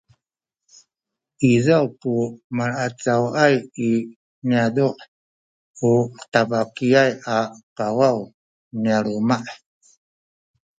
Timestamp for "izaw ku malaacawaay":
1.51-3.55